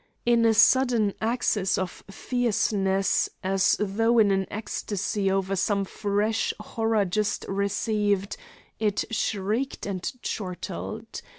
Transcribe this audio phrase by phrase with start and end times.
[0.25, 7.05] In a sudden access of fierceness, as though in an ecstasy over some fresh horror
[7.05, 8.35] just received,
[8.79, 11.21] it shrieked and chortled.